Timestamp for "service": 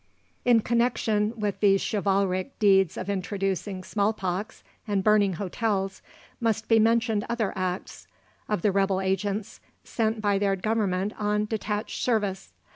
12.01-12.51